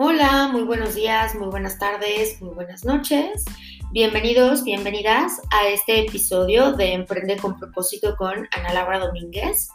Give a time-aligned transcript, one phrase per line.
[0.00, 3.44] Hola, muy buenos días, muy buenas tardes, muy buenas noches.
[3.90, 9.68] Bienvenidos, bienvenidas a este episodio de Emprende con propósito con Ana Laura Domínguez.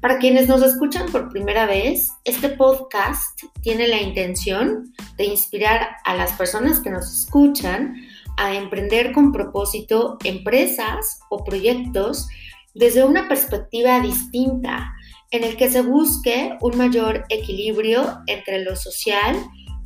[0.00, 6.16] Para quienes nos escuchan por primera vez, este podcast tiene la intención de inspirar a
[6.16, 7.96] las personas que nos escuchan
[8.38, 12.28] a emprender con propósito empresas o proyectos
[12.72, 14.90] desde una perspectiva distinta,
[15.32, 19.36] en el que se busque un mayor equilibrio entre lo social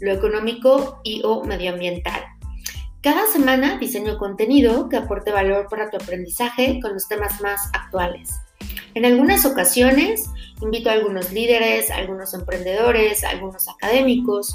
[0.00, 2.22] lo económico y o medioambiental.
[3.02, 8.30] Cada semana diseño contenido que aporte valor para tu aprendizaje con los temas más actuales.
[8.94, 10.28] En algunas ocasiones
[10.60, 14.54] invito a algunos líderes, algunos emprendedores, algunos académicos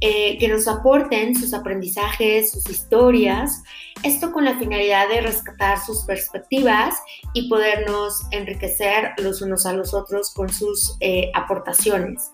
[0.00, 3.62] eh, que nos aporten sus aprendizajes, sus historias,
[4.02, 6.96] esto con la finalidad de rescatar sus perspectivas
[7.34, 12.32] y podernos enriquecer los unos a los otros con sus eh, aportaciones.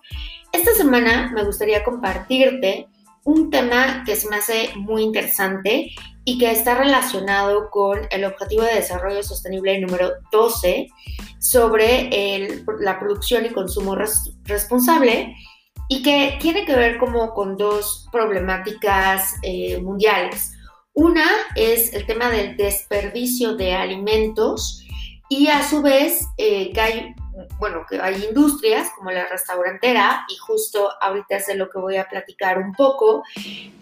[0.52, 2.88] Esta semana me gustaría compartirte
[3.24, 5.91] un tema que se me hace muy interesante
[6.24, 10.88] y que está relacionado con el Objetivo de Desarrollo Sostenible número 12
[11.38, 12.10] sobre
[12.80, 13.96] la producción y consumo
[14.44, 15.36] responsable
[15.88, 20.52] y que tiene que ver como con dos problemáticas eh, mundiales.
[20.94, 24.84] Una es el tema del desperdicio de alimentos
[25.28, 27.14] y a su vez eh, que hay
[27.58, 31.97] bueno, que hay industrias como la restaurantera, y justo ahorita es de lo que voy
[31.97, 33.22] a platicar un poco,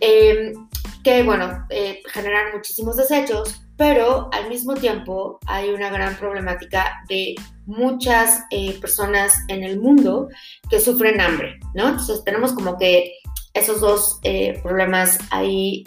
[0.00, 0.68] em,
[1.06, 7.36] que, bueno, eh, generan muchísimos desechos, pero al mismo tiempo hay una gran problemática de
[7.66, 10.28] muchas eh, personas en el mundo
[10.68, 11.90] que sufren hambre, ¿no?
[11.90, 13.12] Entonces tenemos como que
[13.54, 15.84] esos dos eh, problemas ahí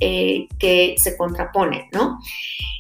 [0.58, 2.20] que se contraponen, ¿no?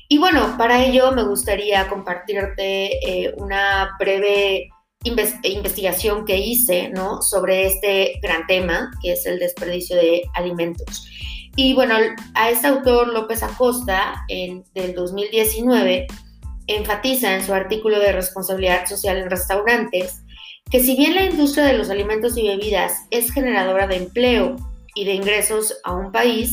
[0.08, 4.70] Y bueno, para ello me gustaría compartirte una breve
[5.04, 7.22] investigación que hice ¿no?
[7.22, 11.08] sobre este gran tema, que es el desperdicio de alimentos.
[11.56, 11.96] Y bueno,
[12.36, 16.08] a este autor López Acosta, en, del 2019,
[16.68, 20.24] enfatiza en su artículo de responsabilidad social en restaurantes
[20.70, 24.56] que si bien la industria de los alimentos y bebidas es generadora de empleo
[24.94, 26.52] y de ingresos a un país,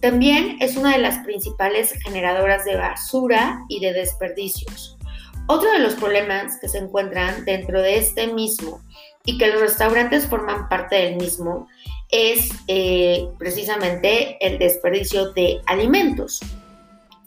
[0.00, 4.98] también es una de las principales generadoras de basura y de desperdicios.
[5.46, 8.80] Otro de los problemas que se encuentran dentro de este mismo
[9.24, 11.68] y que los restaurantes forman parte del mismo
[12.10, 16.40] es eh, precisamente el desperdicio de alimentos.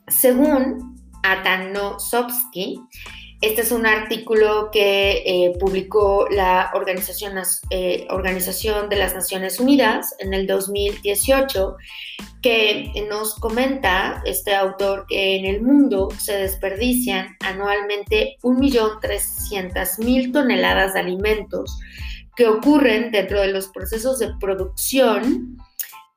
[0.08, 2.80] Según Atanosovsky,
[3.42, 7.38] este es un artículo que eh, publicó la Organización,
[7.70, 11.76] eh, Organización de las Naciones Unidas en el 2018,
[12.42, 21.00] que nos comenta este autor que en el mundo se desperdician anualmente 1.300.000 toneladas de
[21.00, 21.80] alimentos
[22.36, 25.58] que ocurren dentro de los procesos de producción,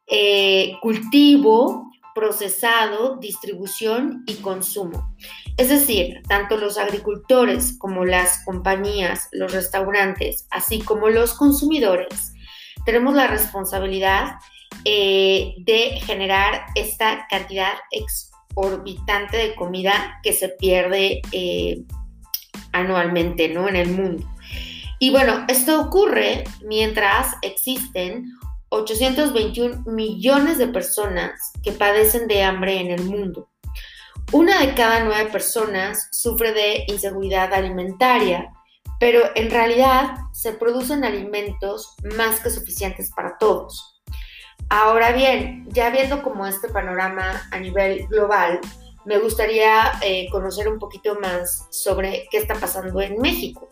[0.07, 5.15] eh, cultivo, procesado, distribución y consumo.
[5.57, 12.33] Es decir, tanto los agricultores como las compañías, los restaurantes, así como los consumidores,
[12.85, 14.33] tenemos la responsabilidad
[14.85, 21.85] eh, de generar esta cantidad exorbitante de comida que se pierde eh,
[22.73, 23.69] anualmente ¿no?
[23.69, 24.29] en el mundo.
[24.99, 28.33] Y bueno, esto ocurre mientras existen
[28.71, 33.49] 821 millones de personas que padecen de hambre en el mundo.
[34.33, 38.53] Una de cada nueve personas sufre de inseguridad alimentaria,
[39.01, 44.03] pero en realidad se producen alimentos más que suficientes para todos.
[44.69, 48.61] Ahora bien, ya viendo como este panorama a nivel global,
[49.07, 53.71] me gustaría eh, conocer un poquito más sobre qué está pasando en México.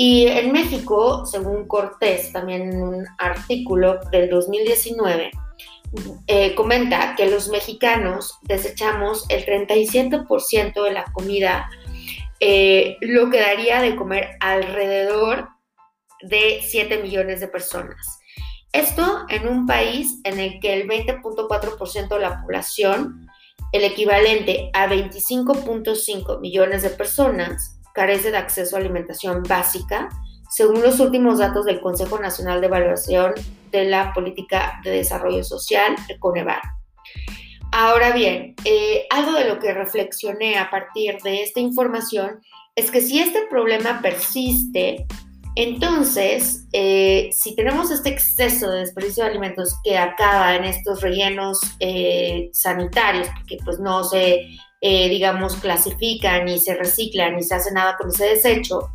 [0.00, 5.32] Y en México, según Cortés, también en un artículo del 2019,
[6.28, 11.68] eh, comenta que los mexicanos desechamos el 37% de la comida,
[12.38, 15.48] eh, lo que daría de comer alrededor
[16.22, 18.20] de 7 millones de personas.
[18.72, 23.28] Esto en un país en el que el 20.4% de la población,
[23.72, 30.08] el equivalente a 25.5 millones de personas, carece de acceso a alimentación básica,
[30.48, 33.32] según los últimos datos del Consejo Nacional de Evaluación
[33.72, 36.62] de la Política de Desarrollo Social, el CONEVAR.
[37.72, 42.40] Ahora bien, eh, algo de lo que reflexioné a partir de esta información
[42.76, 45.04] es que si este problema persiste,
[45.56, 51.58] entonces, eh, si tenemos este exceso de desperdicio de alimentos que acaba en estos rellenos
[51.80, 54.46] eh, sanitarios, porque pues no se
[54.80, 58.90] eh, digamos, clasifican ni se reciclan ni se hace nada con ese desecho,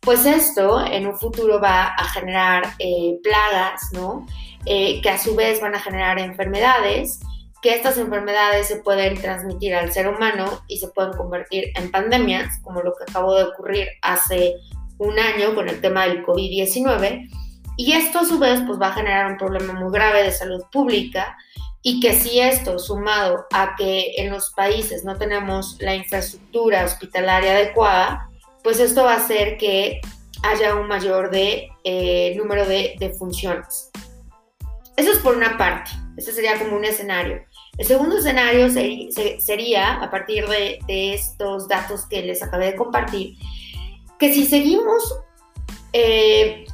[0.00, 4.26] pues esto en un futuro va a generar eh, plagas, ¿no?
[4.66, 7.20] eh, que a su vez van a generar enfermedades,
[7.62, 12.58] que estas enfermedades se pueden transmitir al ser humano y se pueden convertir en pandemias,
[12.62, 14.54] como lo que acabó de ocurrir hace
[14.98, 17.30] un año con el tema del COVID-19.
[17.76, 20.64] Y esto a su vez pues va a generar un problema muy grave de salud
[20.72, 21.36] pública
[21.88, 27.52] y que si esto sumado a que en los países no tenemos la infraestructura hospitalaria
[27.52, 28.28] adecuada,
[28.64, 30.00] pues esto va a hacer que
[30.42, 33.92] haya un mayor de, eh, número de, de funciones.
[34.96, 37.44] Eso es por una parte, ese sería como un escenario.
[37.78, 43.36] El segundo escenario sería, a partir de, estos datos que les acabé de compartir,
[44.18, 45.20] que si seguimos
[45.92, 46.64] eh,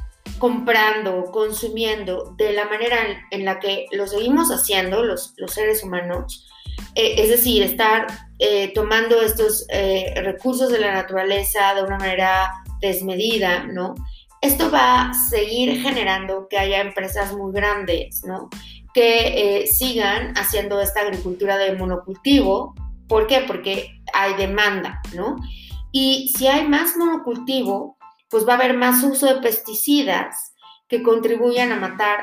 [0.43, 2.97] comprando, consumiendo de la manera
[3.31, 6.45] en, la que lo seguimos haciendo los, los seres humanos,
[6.95, 8.07] eh, es decir, estar
[8.39, 9.65] eh, tomando estos
[10.17, 12.51] recursos de la naturaleza de una manera
[12.81, 13.95] desmedida, ¿no?
[14.41, 18.49] Esto va a seguir generando que haya empresas muy grandes, ¿no?
[18.93, 22.75] que eh, sigan haciendo esta agricultura de monocultivo.
[23.07, 23.43] ¿Por qué?
[23.45, 25.35] Porque hay demanda, ¿no?
[25.91, 27.97] Y si hay más monocultivo,
[28.33, 30.55] pues va a haber más uso de pesticidas
[30.87, 32.19] que contribuyan a matar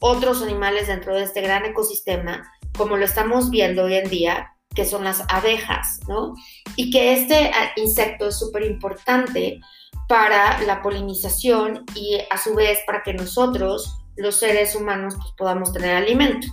[0.00, 4.86] otros animales dentro de este gran ecosistema, como lo estamos viendo hoy en día, que
[4.86, 6.32] son las abejas, ¿no?
[6.76, 9.60] Y que este ah, insecto es súper importante
[10.08, 15.74] para la polinización y a su vez para que nosotros los seres humanos pues, podamos
[15.74, 16.46] tener alimento.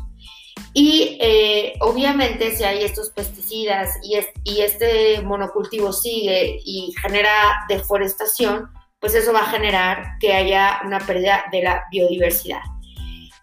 [0.74, 7.32] Y eh, obviamente si hay estos pesticidas y, y este monocultivo sigue y genera
[7.70, 12.62] deforestación, pues eso va a generar que haya una pérdida de la biodiversidad.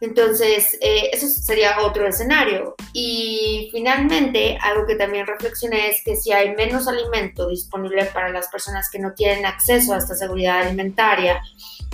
[0.04, 2.74] Entonces, eh, eso sería otro escenario.
[2.92, 8.48] Y finalmente, algo que también reflexioné es que si hay menos alimento disponible para las
[8.48, 11.40] personas que no tienen acceso a esta seguridad alimentaria,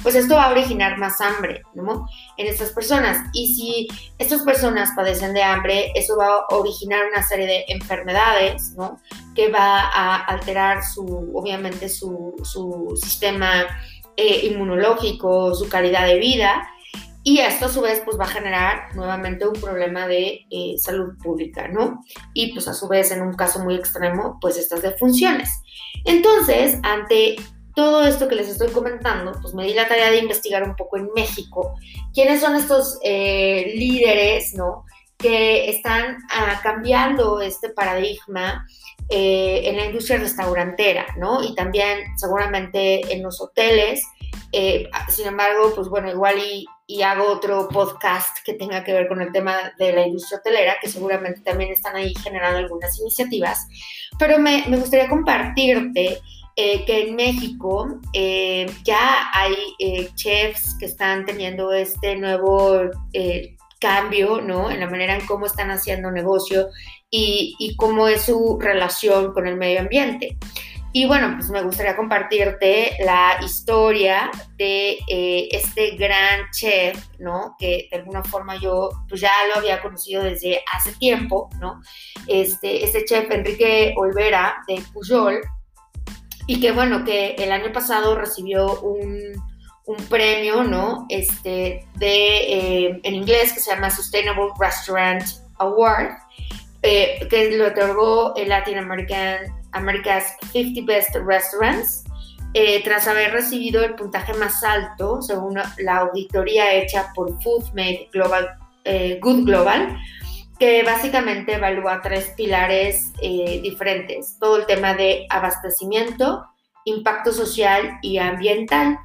[0.02, 2.08] pues esto va a originar más hambre, ¿no?
[2.36, 3.28] En estas personas.
[3.32, 8.72] Y si estas personas padecen de hambre, eso va a originar una serie de enfermedades,
[8.76, 9.00] ¿no?
[9.36, 12.34] Que va a alterar su, obviamente, su,
[13.00, 13.66] sistema
[14.16, 16.68] eh, inmunológico, su calidad de vida.
[17.22, 21.17] Y esto a su vez pues va a generar nuevamente un problema de eh, salud
[21.22, 22.02] pública, ¿no?
[22.32, 25.50] Y pues a su vez en un caso muy extremo pues estas defunciones.
[26.06, 27.37] Entonces, ante
[27.75, 30.96] todo esto que les estoy comentando, pues me di la tarea de investigar un poco
[30.96, 31.75] en México
[32.14, 34.87] quiénes son estos eh, líderes, ¿no?
[35.19, 38.67] Que están ah, cambiando este paradigma
[39.11, 41.44] eh, en la industria restaurantera, ¿no?
[41.44, 44.02] Y también seguramente en los hoteles.
[45.08, 46.67] Sin embargo, pues bueno, igual y,
[47.02, 50.88] hago otro podcast que tenga que ver con el tema de la industria hotelera, que
[50.88, 53.66] seguramente también están ahí generando algunas iniciativas.
[54.19, 56.20] Pero me, me gustaría compartirte
[56.56, 62.82] eh, que en México eh, ya hay eh, chefs que están teniendo este nuevo
[63.81, 64.70] cambio, ¿no?
[64.70, 66.69] En la manera en cómo están haciendo negocio
[67.08, 70.36] y, y, cómo es su relación con el medio ambiente.
[70.92, 74.98] Y bueno, pues me gustaría compartirte la historia de
[75.52, 77.54] este gran chef, ¿no?
[77.58, 81.81] Que de alguna forma yo pues ya lo había conocido desde hace tiempo, ¿no?
[82.26, 85.40] Este, este chef Enrique Olvera de Pujol,
[86.50, 89.20] y que bueno, que el año pasado recibió un,
[89.86, 91.06] un premio, ¿no?
[91.08, 95.22] Este, de, eh, en inglés que se llama Sustainable Restaurant
[95.58, 96.10] Award,
[96.82, 102.05] eh, que lo otorgó el Latin American, America's 50 Best Restaurants,
[102.55, 108.48] eh, tras haber recibido el puntaje más alto, según la auditoría hecha por FoodMate Global,
[109.20, 109.96] Good Global,
[110.60, 114.36] que básicamente evalúa tres pilares eh, diferentes.
[114.39, 116.44] Todo el tema de abastecimiento,
[116.84, 118.98] impacto social y ambiental.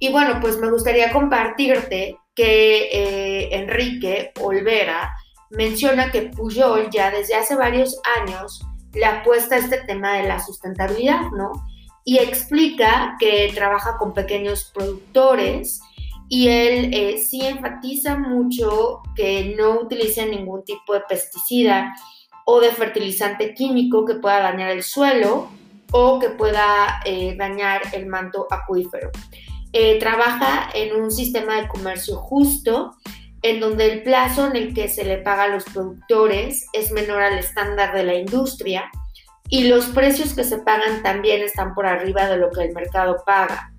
[0.00, 5.16] Y bueno, pues me gustaría compartirte que eh, Enrique Olvera
[5.50, 10.40] menciona que Puyol ya desde hace varios años le apuesta a este tema de la
[10.40, 11.52] sustentabilidad, ¿no?
[12.04, 15.80] Y explica que trabaja con pequeños productores
[16.28, 21.94] y él eh, sí enfatiza mucho que no utilicen ningún tipo de pesticida
[22.44, 25.48] o de fertilizante químico que pueda dañar el suelo
[25.92, 29.10] o que pueda eh, dañar el manto acuífero.
[29.72, 32.96] Eh, trabaja en un sistema de comercio justo
[33.50, 37.22] en donde el plazo en el que se le paga a los productores es menor
[37.22, 38.90] al estándar de la industria
[39.48, 43.22] y los precios que se pagan también están por arriba de lo que el mercado
[43.24, 43.72] paga.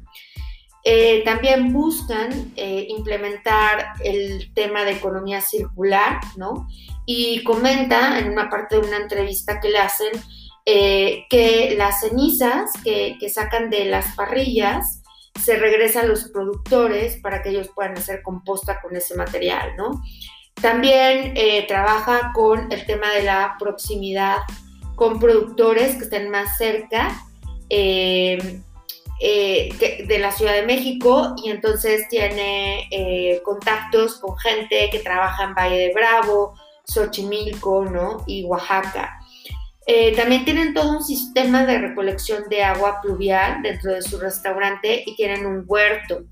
[0.84, 6.66] Eh, también buscan eh, implementar el tema de economía circular, ¿no?
[7.06, 10.12] Y comenta en una parte de una entrevista que le hacen
[10.66, 15.02] eh, que las cenizas que, sacan de las parrillas
[15.44, 20.02] se regresa a los productores para que ellos puedan hacer composta con ese material, ¿no?
[20.62, 24.38] También eh, trabaja con el tema de la proximidad
[24.96, 27.16] con productores que estén más cerca
[27.70, 28.62] eh,
[29.22, 32.90] eh, de la Ciudad de México y entonces tiene
[33.44, 38.24] contactos con gente que trabaja en Valle de Bravo, Xochimilco ¿no?
[38.26, 39.20] y Oaxaca.
[40.16, 45.16] También tienen todo un sistema de recolección de agua pluvial dentro de su restaurante y
[45.16, 46.26] tienen un huerto.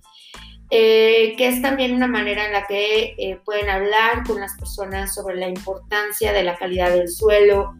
[0.71, 5.13] Eh, que es también una manera en la que eh, pueden hablar con las personas
[5.13, 7.75] sobre la importancia de la calidad del suelo,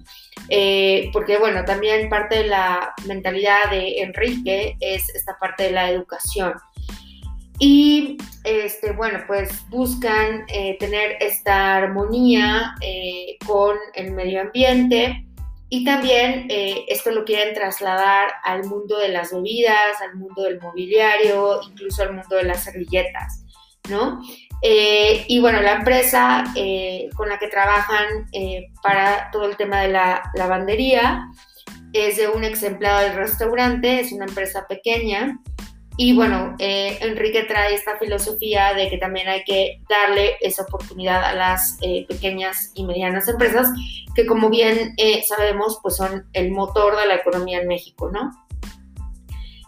[0.50, 5.90] eh, porque bueno, también parte de la mentalidad de Enrique es esta parte de la
[5.90, 6.54] educación.
[7.58, 10.46] Y este, bueno, pues buscan
[10.78, 12.76] tener esta armonía
[13.48, 15.26] con el medio ambiente,
[15.76, 20.62] y también eh, esto lo quieren trasladar al mundo de las bebidas, al mundo del
[20.62, 23.44] mobiliario, incluso al mundo de las servilletas,
[23.90, 24.22] ¿no?
[24.62, 28.08] Eh, y bueno, la empresa eh, con la que trabajan
[28.82, 31.28] para todo el tema de la lavandería
[31.92, 35.38] es de un ex empleado del restaurante, es una empresa pequeña
[35.98, 41.24] y bueno, eh, Enrique trae esta filosofía de que también hay que darle esa oportunidad
[41.24, 43.70] a las eh, pequeñas y medianas empresas,
[44.14, 48.45] que como bien eh, sabemos, pues son el motor de la economía en México, ¿no?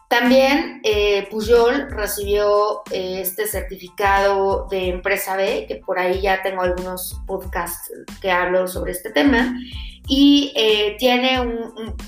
[0.10, 0.82] También
[1.30, 8.32] Puyol recibió este certificado de empresa B, que por ahí ya tengo algunos podcasts que
[8.32, 9.54] hablo sobre este tema
[10.08, 11.38] y eh, tiene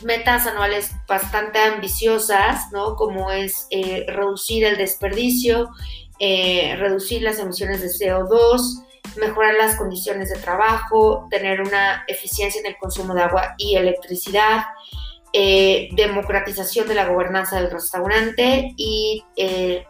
[0.04, 2.96] metas anuales bastante ambiciosas, ¿no?
[2.96, 5.70] Como es eh, reducir el desperdicio,
[6.18, 8.86] eh, reducir las emisiones de CO2,
[9.18, 14.64] mejorar las condiciones de trabajo, tener una eficiencia en el consumo de agua y electricidad,
[15.32, 19.24] democratización de la gobernanza del restaurante y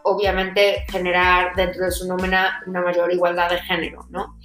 [0.04, 4.38] obviamente generar dentro de su nómina una mayor igualdad de género, ¿no?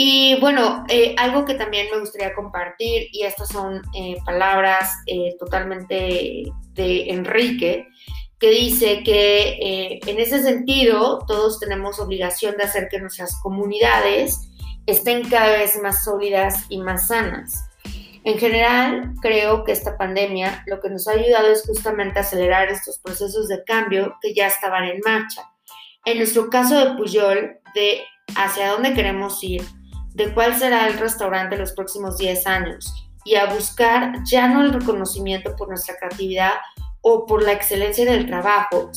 [0.00, 5.34] Y bueno, eh, algo que también me gustaría compartir, y estas son eh, palabras eh,
[5.40, 6.44] totalmente
[6.74, 7.88] de Enrique,
[8.38, 14.52] que dice que en ese sentido todos tenemos obligación de hacer que nuestras comunidades
[14.86, 17.67] estén cada vez más sólidas y más sanas.
[18.28, 22.98] En general, creo que esta pandemia lo que nos ha ayudado es justamente acelerar estos
[22.98, 25.50] procesos de cambio que ya estaban en marcha.
[26.04, 28.02] En nuestro caso de Puyol, de
[28.36, 29.62] hacia dónde queremos ir,
[30.12, 32.92] de cuál será el restaurante los próximos 10 años
[33.24, 36.52] y a buscar ya no el reconocimiento por nuestra creatividad
[37.00, 38.90] o por la excelencia del trabajo,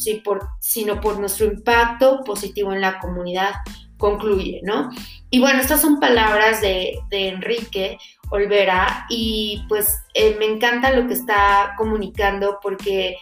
[0.59, 3.53] sino por nuestro impacto positivo en la comunidad,
[3.97, 4.89] concluye, ¿no?
[5.29, 7.97] Y bueno, estas son palabras de, Enrique
[8.31, 13.15] Olvera y pues eh, me encanta lo que está comunicando porque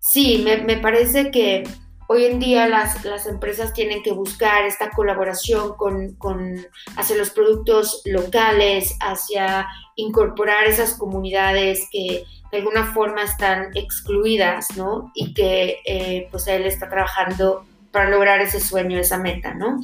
[0.00, 1.62] sí, me parece que
[2.08, 6.64] Hoy en día las, las, empresas tienen que buscar esta colaboración con, con,
[6.96, 15.10] hacia los productos locales, hacia incorporar esas comunidades que de alguna forma están excluidas, ¿no?
[15.14, 19.80] Y que eh, pues él está trabajando para lograr ese sueño, esa meta, ¿no?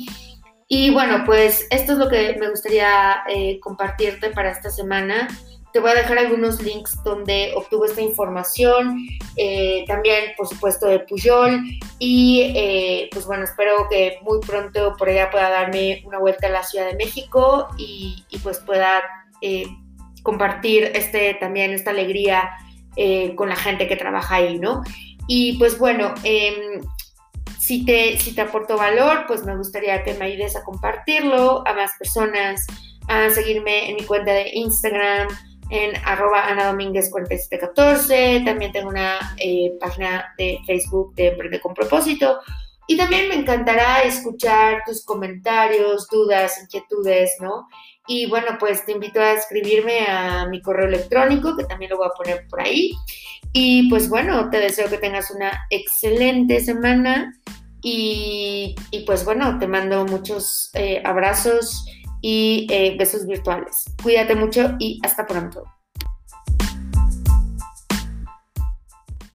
[0.74, 5.28] Y bueno, pues esto es lo que me gustaría eh, compartirte para esta semana.
[5.70, 11.00] Te voy a dejar algunos links donde obtuvo esta información, eh, también por supuesto de
[11.00, 11.60] Puyol
[11.98, 16.50] y eh, pues bueno, espero que muy pronto por allá pueda darme una vuelta a
[16.50, 19.02] la Ciudad de México y, pues pueda
[20.22, 22.48] compartir este, también esta alegría
[23.36, 24.82] con la gente que trabaja ahí, ¿no?
[25.26, 26.80] Y pues bueno, em,
[27.62, 31.72] si te, si te aporto valor, pues me gustaría que me ayudes a compartirlo a
[31.74, 32.66] más personas,
[33.06, 35.28] a seguirme en mi cuenta de Instagram,
[35.70, 38.42] en arroba Ana Domínguez 4714.
[38.44, 42.40] También tengo una eh, página de Facebook de Emprende con Propósito.
[42.88, 47.68] Y también me encantará escuchar tus comentarios, dudas, inquietudes, ¿no?
[48.08, 52.08] Y bueno, pues te invito a escribirme a mi correo electrónico, que también lo voy
[52.08, 52.90] a poner por ahí.
[53.52, 57.32] Y pues bueno, te deseo que tengas una excelente semana.
[57.84, 61.84] Y, pues bueno, te mando muchos eh, abrazos
[62.20, 63.84] y eh, besos virtuales.
[64.02, 65.64] Cuídate mucho y hasta pronto.